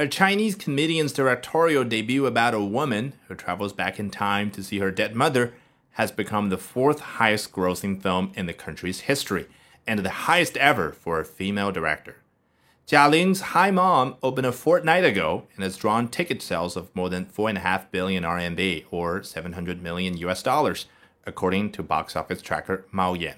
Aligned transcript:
A 0.00 0.08
Chinese 0.08 0.54
comedian's 0.54 1.12
directorial 1.12 1.84
debut 1.84 2.24
about 2.24 2.54
a 2.54 2.64
woman 2.64 3.12
who 3.28 3.34
travels 3.34 3.74
back 3.74 4.00
in 4.00 4.08
time 4.08 4.50
to 4.52 4.62
see 4.62 4.78
her 4.78 4.90
dead 4.90 5.14
mother 5.14 5.52
has 5.90 6.10
become 6.10 6.48
the 6.48 6.56
fourth 6.56 7.00
highest 7.00 7.52
grossing 7.52 8.00
film 8.00 8.32
in 8.34 8.46
the 8.46 8.54
country's 8.54 9.00
history 9.00 9.46
and 9.86 10.00
the 10.00 10.08
highest 10.08 10.56
ever 10.56 10.90
for 10.90 11.20
a 11.20 11.24
female 11.26 11.70
director. 11.70 12.16
Jia 12.88 13.10
Ling's 13.10 13.42
Hi 13.52 13.70
Mom 13.70 14.16
opened 14.22 14.46
a 14.46 14.52
fortnight 14.52 15.04
ago 15.04 15.46
and 15.54 15.62
has 15.62 15.76
drawn 15.76 16.08
ticket 16.08 16.40
sales 16.40 16.76
of 16.76 16.96
more 16.96 17.10
than 17.10 17.26
4.5 17.26 17.90
billion 17.90 18.24
RMB 18.24 18.86
or 18.90 19.22
700 19.22 19.82
million 19.82 20.16
US 20.16 20.42
dollars, 20.42 20.86
according 21.26 21.72
to 21.72 21.82
box 21.82 22.16
office 22.16 22.40
tracker 22.40 22.86
Maoyan. 22.90 23.34